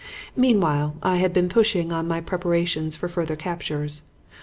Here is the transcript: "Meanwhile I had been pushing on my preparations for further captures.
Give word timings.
"Meanwhile 0.35 0.95
I 1.03 1.17
had 1.17 1.31
been 1.31 1.47
pushing 1.47 1.91
on 1.91 2.07
my 2.07 2.21
preparations 2.21 2.95
for 2.95 3.07
further 3.07 3.35
captures. 3.35 4.01